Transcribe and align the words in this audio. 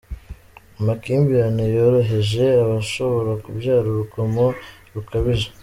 Amakimbirane 0.79 1.63
yoroheje 1.75 2.43
ashobora 2.79 3.31
kubyara 3.43 3.85
urugomo 3.89 4.45
rukabije. 4.93 5.47